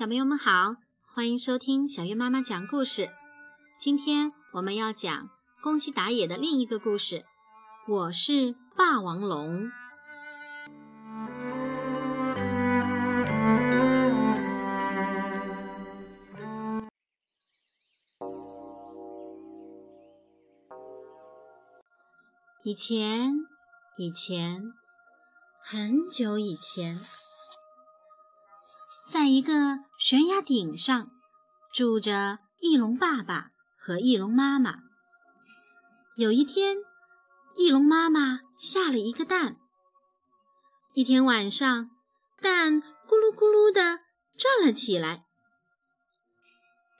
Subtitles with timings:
[0.00, 0.76] 小朋友们好，
[1.14, 3.10] 欢迎收听小月妈妈讲故事。
[3.78, 5.28] 今天我们要讲
[5.60, 7.26] 宫西达也的另一个故事。
[7.86, 9.70] 我是霸王龙。
[22.64, 23.34] 以前，
[23.98, 24.62] 以前，
[25.62, 26.98] 很久以前。
[29.10, 31.10] 在一个悬崖顶上，
[31.74, 34.76] 住着翼龙爸爸和翼龙妈妈。
[36.16, 36.76] 有一天，
[37.56, 39.56] 翼龙妈妈下了一个蛋。
[40.94, 41.90] 一天晚上，
[42.40, 43.98] 蛋咕噜咕噜地
[44.38, 45.24] 转了起来。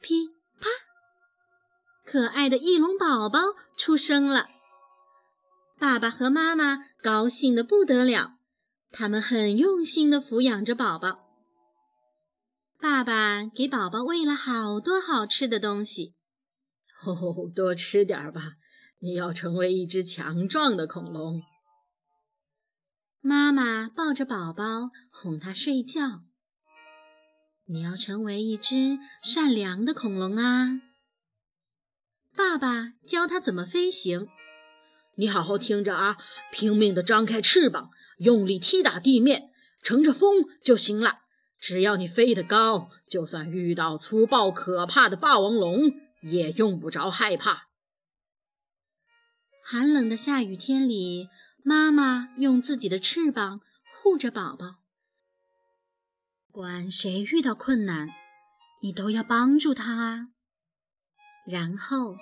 [0.00, 0.68] 噼啪，
[2.04, 3.38] 可爱的翼龙宝宝
[3.78, 4.48] 出生了。
[5.78, 8.32] 爸爸和妈妈高兴得不得了，
[8.90, 11.29] 他们很用心地抚养着宝宝。
[12.80, 16.14] 爸爸给宝宝喂了好多好吃的东西。
[17.04, 18.54] 哦，多吃点吧，
[19.00, 21.42] 你要成为一只强壮的恐龙。
[23.20, 26.22] 妈妈抱着宝宝哄他睡觉。
[27.66, 30.80] 你要成为一只善良的恐龙啊！
[32.34, 34.26] 爸爸教他怎么飞行。
[35.16, 36.16] 你好好听着啊，
[36.50, 39.50] 拼命地张开翅膀，用力踢打地面，
[39.82, 41.19] 乘着风就行了。
[41.60, 47.68] 只要你飞得高，就算遇到粗暴可怕的霸王龙，也用不着害怕。
[49.62, 51.28] 寒冷的下雨天里，
[51.62, 53.60] 妈妈用自己的翅膀
[54.02, 54.76] 护着宝宝。
[56.50, 58.08] 管谁遇到困难，
[58.82, 60.28] 你都要帮助他啊。
[61.46, 62.16] 然后，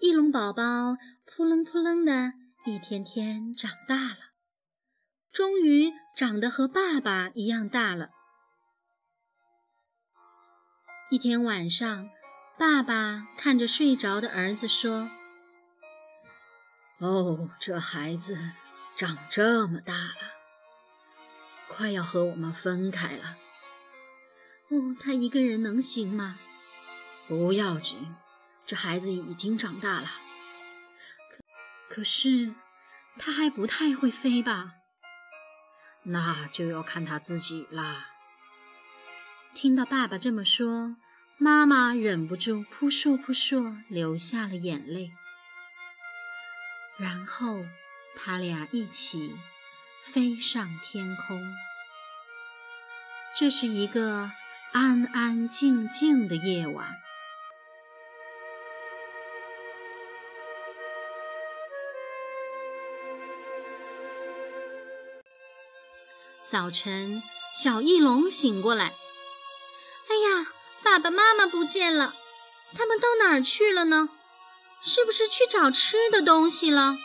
[0.00, 2.34] 翼龙宝宝扑棱扑棱的
[2.66, 4.18] 一天天长大了。
[5.32, 8.08] 终于长得和爸爸一样大了。
[11.10, 12.08] 一天晚上，
[12.58, 15.10] 爸爸看着睡着的儿子说
[17.00, 18.52] ：“哦，这孩子
[18.96, 20.32] 长这么大了，
[21.68, 23.36] 快要和我们分开了。
[24.70, 26.38] 哦，他一个人能行吗？
[27.28, 28.16] 不要紧，
[28.64, 30.10] 这孩子已经长大了。
[31.30, 32.54] 可可是，
[33.18, 34.72] 他还不太会飞吧？”
[36.08, 38.10] 那就要看他自己啦。
[39.54, 40.96] 听到爸爸这么说，
[41.36, 45.12] 妈妈忍不住扑簌扑簌流下了眼泪。
[46.96, 47.64] 然后，
[48.14, 49.34] 他俩一起
[50.04, 51.42] 飞上天空。
[53.34, 54.30] 这是一个
[54.72, 57.00] 安安静静的夜晚。
[66.48, 68.94] 早晨，小翼龙醒过来。
[70.08, 70.46] 哎呀，
[70.84, 72.14] 爸爸妈妈不见了，
[72.72, 74.10] 他们到哪儿去了呢？
[74.80, 76.96] 是不是去找吃的东西了？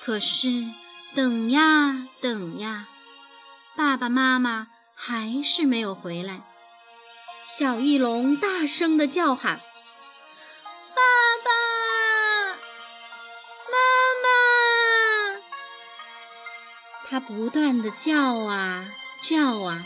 [0.00, 0.66] 可是，
[1.16, 2.86] 等呀等呀，
[3.76, 6.42] 爸爸妈妈还是没有回来。
[7.44, 9.60] 小翼龙大声地叫喊。
[17.10, 18.86] 它不断的叫啊
[19.20, 19.84] 叫啊，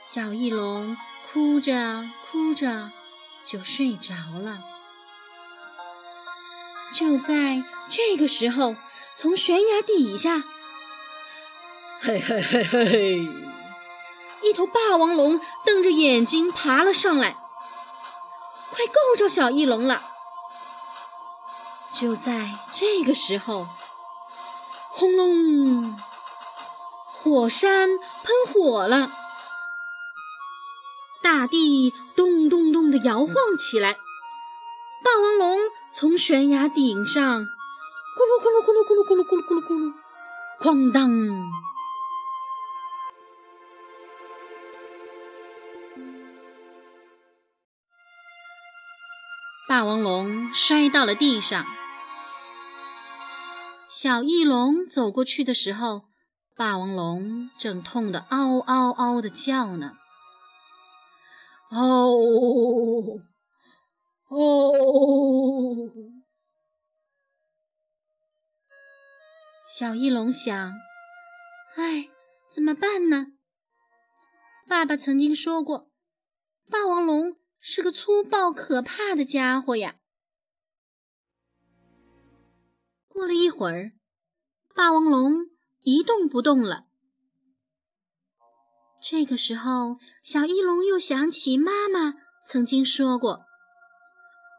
[0.00, 0.96] 小翼龙
[1.26, 2.92] 哭着哭着
[3.44, 4.62] 就睡着了。
[6.94, 8.76] 就在这个时候，
[9.16, 10.44] 从悬崖底下，
[12.00, 13.28] 嘿嘿嘿嘿嘿，
[14.44, 17.36] 一头霸王龙瞪着眼睛爬了上来，
[18.70, 20.00] 快够着小翼龙了。
[21.92, 23.66] 就在这个时候。
[24.96, 25.98] 轰隆！
[27.08, 29.10] 火山喷火了，
[31.20, 33.94] 大地咚咚咚地摇晃起来。
[35.02, 35.58] 霸王龙
[35.92, 37.48] 从悬崖顶上咕
[38.22, 39.92] 噜咕噜咕噜咕噜咕噜咕噜咕噜咕噜，
[40.60, 41.10] 哐当！
[49.68, 51.66] 霸王龙摔到了地上。
[54.04, 56.10] 小翼龙走过去的时候，
[56.54, 59.96] 霸王龙正痛得嗷嗷嗷的叫呢。
[61.70, 62.12] 哦
[64.28, 65.90] 哦！
[69.66, 70.74] 小翼龙想：
[71.76, 72.10] 哎，
[72.52, 73.28] 怎么办呢？
[74.68, 75.88] 爸爸曾经说过，
[76.70, 79.96] 霸王龙是个粗暴可怕的家伙呀。
[83.14, 83.92] 过了一会儿，
[84.74, 85.46] 霸王龙
[85.82, 86.86] 一动不动了。
[89.00, 92.14] 这个时候，小翼龙又想起妈妈
[92.44, 93.44] 曾经说过：“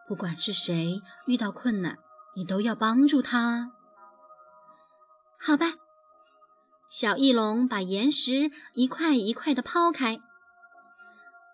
[0.08, 1.98] 不管是谁遇到困难，
[2.38, 3.74] 你都要帮助他。”
[5.38, 5.74] 好吧，
[6.90, 10.22] 小翼龙把岩石一块一块的抛开，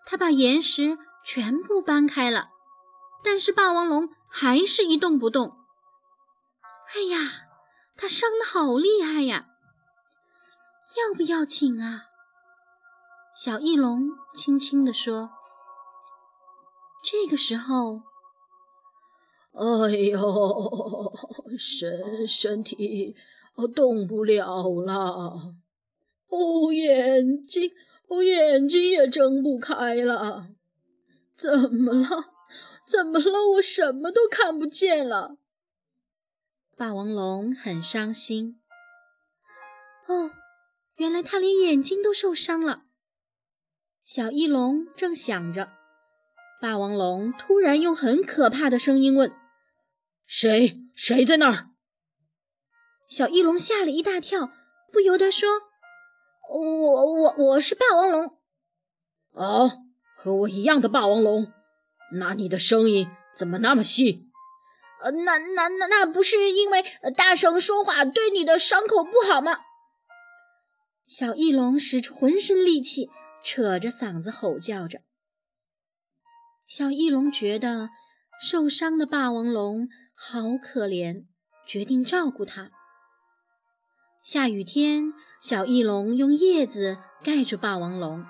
[0.06, 2.50] 他把岩石全部搬开了，
[3.24, 5.58] 但是霸王龙还是一动不动。
[6.94, 7.48] 哎呀，
[7.96, 9.48] 他伤的好厉害呀！
[10.98, 12.04] 要不要紧啊？
[13.34, 15.30] 小翼龙轻轻地说
[17.02, 18.02] ：“这个时候，
[19.54, 21.12] 哎呦，
[21.58, 23.16] 身身体
[23.74, 25.54] 动不了了，
[26.28, 27.72] 哦，眼睛，
[28.08, 30.48] 哦，眼睛也睁不开了，
[31.34, 32.06] 怎么了？
[32.86, 33.48] 怎么了？
[33.54, 35.38] 我什么都看不见了。”
[36.76, 38.60] 霸王龙很伤心。
[40.06, 40.32] 哦，
[40.96, 42.84] 原来他连眼睛都受伤了。
[44.02, 45.72] 小翼龙正想着，
[46.60, 49.32] 霸王龙突然用很可怕的声音问
[50.26, 50.80] ：“谁？
[50.94, 51.70] 谁在那儿？”
[53.08, 54.50] 小翼龙吓了一大跳，
[54.90, 55.48] 不由得说
[56.50, 58.38] ：“我我我是霸王龙。
[59.32, 59.84] ”“哦，
[60.16, 61.52] 和我一样的霸王龙，
[62.14, 64.30] 那你的声音怎么那么细
[65.02, 66.84] ？”“呃，那那那那不是因为
[67.16, 69.58] 大声说话对你的伤口不好吗？”
[71.06, 73.10] 小翼龙使出浑身力气。
[73.44, 75.00] 扯着嗓子吼叫着，
[76.64, 77.90] 小翼龙觉得
[78.40, 81.24] 受伤的霸王龙好可怜，
[81.66, 82.70] 决定照顾它。
[84.22, 88.24] 下雨天，小翼龙用叶子盖住霸王龙，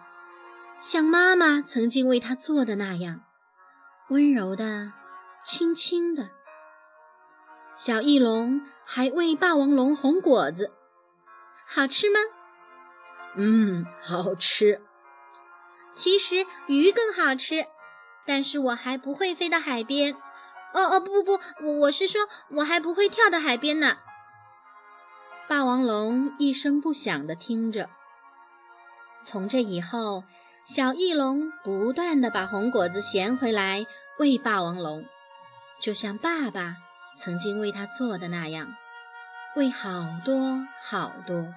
[0.81, 3.25] 像妈妈曾经为它做的那样，
[4.09, 4.95] 温柔的、
[5.45, 6.31] 轻轻的。
[7.75, 10.73] 小翼龙还喂霸王龙红果子，
[11.67, 12.19] 好吃吗？
[13.37, 14.83] 嗯，好吃。
[15.95, 17.67] 其实鱼更好吃，
[18.27, 20.15] 但是我还不会飞到海边。
[20.75, 23.99] 哦哦不不不，我我是说我还不会跳到海边呢。
[25.49, 27.91] 霸王龙一声不响地听着。
[29.23, 30.25] 从这以后，
[30.65, 33.87] 小翼龙不断地把红果子衔回来
[34.19, 35.05] 喂霸王龙，
[35.81, 36.77] 就像爸爸
[37.25, 38.75] 曾经为他做的那样，
[39.55, 41.55] 喂好多好多。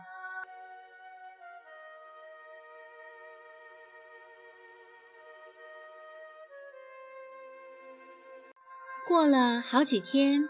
[9.08, 10.48] 过了好几天，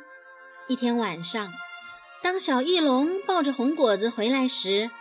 [0.67, 1.49] 一天晚上，
[2.21, 4.91] 当小翼龙抱着红果子回来时，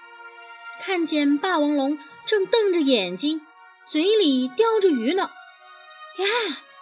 [0.81, 3.45] 看见霸王龙正瞪着眼睛，
[3.85, 5.33] 嘴里叼着鱼呢。
[6.19, 6.27] 呀，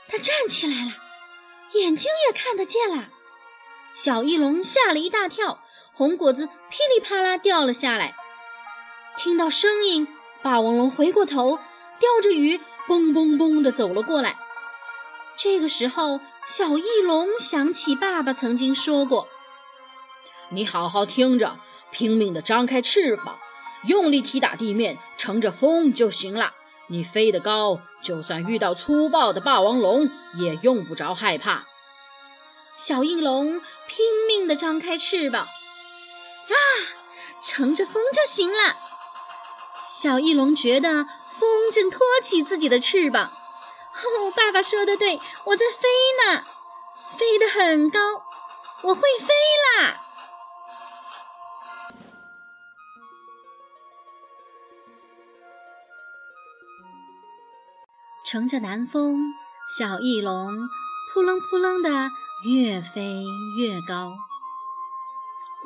[0.06, 0.92] 它站起来了，
[1.72, 3.08] 眼睛也看得见了。
[3.94, 5.62] 小翼龙吓了一大跳，
[5.92, 8.14] 红果子噼里啪啦掉了下来。
[9.16, 10.08] 听到声音，
[10.42, 11.58] 霸王龙回过头，
[12.00, 12.58] 叼着鱼，
[12.88, 14.38] 嘣嘣嘣地走了过来。
[15.36, 19.28] 这个时候，小翼龙想起爸爸曾经说过
[20.50, 21.58] ：“你好好听着，
[21.90, 23.36] 拼命地张开翅膀，
[23.86, 26.54] 用力踢打地面，乘着风就行了。
[26.86, 31.66] 你飞得高，就算遇到粗暴的霸王龙，也用不着害怕。”
[32.84, 36.56] 小翼龙拼命地张开翅膀，啊，
[37.40, 38.74] 乘着风就行了。
[39.94, 43.22] 小翼龙觉得风正托起自己的翅膀。
[43.26, 45.88] 哦，爸爸说的对，我在飞
[46.26, 46.42] 呢，
[47.16, 48.00] 飞得很高，
[48.82, 49.32] 我会飞
[49.78, 49.94] 啦！
[58.26, 59.20] 乘着南风，
[59.78, 60.68] 小翼龙
[61.14, 62.10] 扑棱扑棱的
[62.44, 63.22] 越飞
[63.56, 64.16] 越高，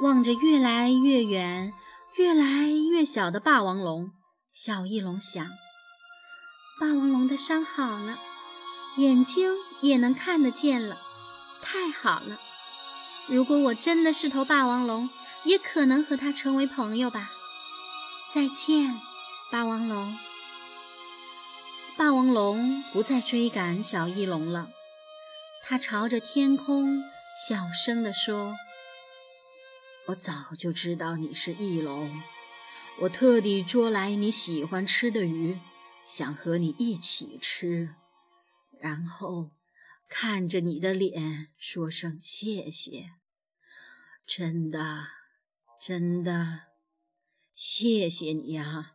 [0.02, 1.72] 望着越来越远、
[2.16, 4.10] 越来越小的霸王龙，
[4.52, 5.46] 小翼龙想。
[6.78, 8.18] 霸王龙的伤好了，
[8.98, 10.98] 眼睛也能看得见了，
[11.62, 12.38] 太好了！
[13.26, 15.08] 如果我真的是头霸王龙，
[15.44, 17.30] 也可能和它成为朋友吧。
[18.30, 19.00] 再见，
[19.50, 20.14] 霸王龙。
[21.96, 24.68] 霸王龙不再追赶小翼龙了，
[25.68, 27.02] 它朝着天空
[27.48, 28.56] 小声地说
[30.06, 32.22] ：“我早就知道你是翼龙，
[33.00, 35.58] 我特地捉来你喜欢吃的鱼。”
[36.06, 37.96] 想和你一起吃，
[38.78, 39.50] 然后
[40.08, 43.10] 看着你的脸说声谢谢。
[44.24, 45.08] 真的，
[45.80, 46.60] 真的，
[47.52, 48.92] 谢谢你啊！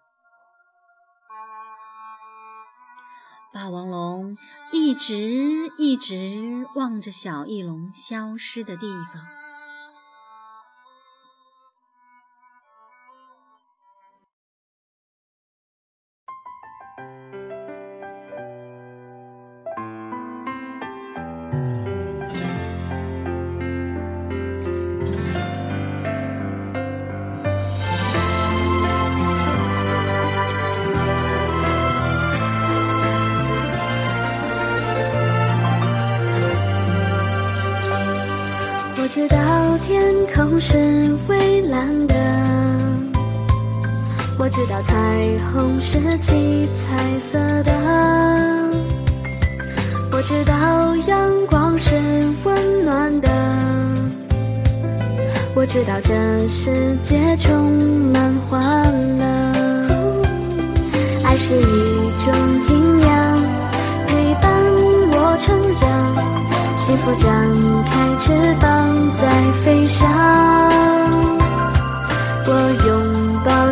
[3.54, 4.38] 霸王龙
[4.72, 9.41] 一直一直望着小翼龙消失的地方。
[40.64, 40.78] 是
[41.28, 42.16] 蔚蓝的，
[44.38, 44.94] 我知道彩
[45.52, 47.72] 虹是七彩色的，
[50.12, 51.96] 我知道阳光是
[52.44, 53.28] 温暖的，
[55.56, 57.72] 我知道这世界充
[58.14, 59.26] 满欢乐，
[61.24, 62.32] 爱是一种
[66.92, 67.30] 幸福张
[67.86, 70.12] 开翅膀在飞翔，
[72.46, 72.52] 我
[72.86, 73.72] 拥抱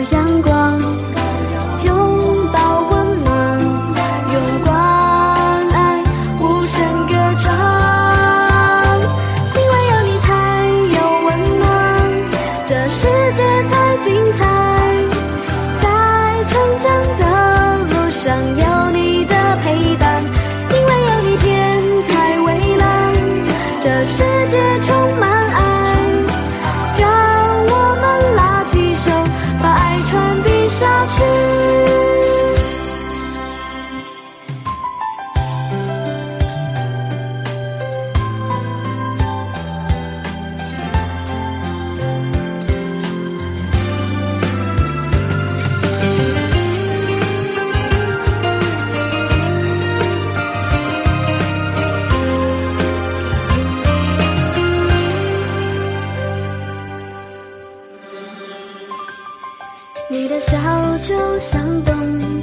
[60.39, 60.57] 微笑
[60.99, 61.93] 就像冬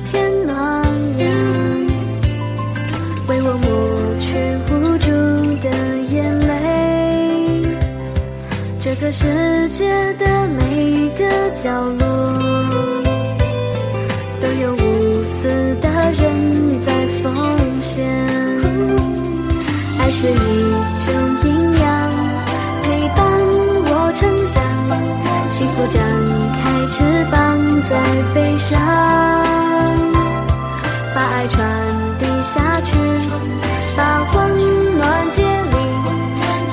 [0.04, 0.84] 天暖
[1.16, 1.26] 阳，
[3.26, 3.66] 为我抹
[4.20, 4.28] 去
[4.68, 5.06] 无助
[5.62, 5.70] 的
[6.12, 7.66] 眼泪。
[8.78, 9.88] 这个世界
[10.18, 12.04] 的每个角落，
[14.42, 15.48] 都有无私
[15.80, 18.06] 的人在奉献。
[19.98, 20.34] 爱是一
[21.06, 21.08] 种
[21.44, 21.86] 营养，
[22.82, 23.16] 陪伴
[23.86, 24.54] 我成长，
[25.50, 26.45] 幸福长。
[26.88, 28.02] 翅膀在
[28.32, 28.78] 飞翔
[31.14, 31.58] 把爱传
[32.18, 32.94] 递下去
[33.96, 35.76] 把温暖接力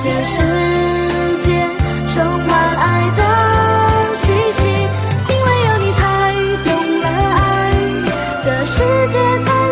[0.02, 0.36] 这世
[1.40, 1.46] 界
[2.12, 3.20] 充满爱的
[4.18, 4.60] 气息
[5.28, 6.02] 因为有你才
[6.64, 7.42] 懂了爱
[8.44, 8.74] 这世
[9.08, 9.63] 界